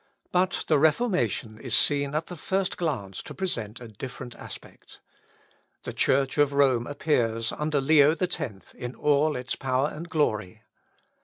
But 0.31 0.65
the 0.67 0.79
Reformation 0.79 1.59
is 1.59 1.75
seen, 1.77 2.15
at 2.15 2.25
the 2.25 2.35
first 2.35 2.75
glance, 2.75 3.21
to 3.21 3.35
present 3.35 3.79
a 3.79 3.87
different 3.87 4.33
aspect. 4.33 4.99
The 5.83 5.93
Church 5.93 6.39
of 6.39 6.53
Rome 6.53 6.87
appears, 6.87 7.51
under 7.51 7.79
Leo 7.79 8.15
X, 8.19 8.39
in 8.73 8.95
all 8.95 9.35
its 9.35 9.55
power 9.55 9.89
and 9.93 10.09
glory. 10.09 10.63